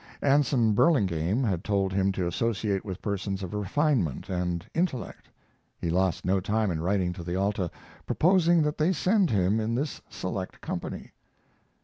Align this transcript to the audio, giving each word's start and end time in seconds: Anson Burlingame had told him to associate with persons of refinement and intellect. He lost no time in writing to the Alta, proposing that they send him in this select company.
Anson 0.23 0.73
Burlingame 0.73 1.43
had 1.43 1.63
told 1.63 1.93
him 1.93 2.11
to 2.13 2.25
associate 2.25 2.83
with 2.83 3.03
persons 3.03 3.43
of 3.43 3.53
refinement 3.53 4.29
and 4.29 4.65
intellect. 4.73 5.29
He 5.77 5.91
lost 5.91 6.25
no 6.25 6.39
time 6.39 6.71
in 6.71 6.81
writing 6.81 7.13
to 7.13 7.23
the 7.23 7.35
Alta, 7.35 7.69
proposing 8.07 8.63
that 8.63 8.79
they 8.79 8.93
send 8.93 9.29
him 9.29 9.59
in 9.59 9.75
this 9.75 10.01
select 10.09 10.59
company. 10.59 11.11